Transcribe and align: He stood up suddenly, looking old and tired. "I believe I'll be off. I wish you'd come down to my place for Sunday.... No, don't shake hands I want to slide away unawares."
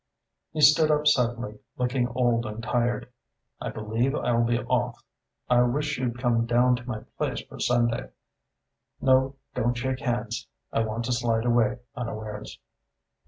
He 0.51 0.61
stood 0.61 0.89
up 0.89 1.05
suddenly, 1.05 1.59
looking 1.77 2.07
old 2.07 2.43
and 2.47 2.63
tired. 2.63 3.11
"I 3.61 3.69
believe 3.69 4.15
I'll 4.15 4.43
be 4.43 4.57
off. 4.57 5.03
I 5.47 5.61
wish 5.61 5.99
you'd 5.99 6.17
come 6.17 6.47
down 6.47 6.75
to 6.77 6.89
my 6.89 7.01
place 7.19 7.41
for 7.43 7.59
Sunday.... 7.59 8.09
No, 8.99 9.35
don't 9.53 9.75
shake 9.77 9.99
hands 9.99 10.47
I 10.73 10.79
want 10.79 11.05
to 11.05 11.11
slide 11.13 11.45
away 11.45 11.81
unawares." 11.95 12.57